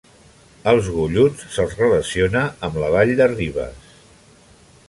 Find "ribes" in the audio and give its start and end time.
3.37-3.93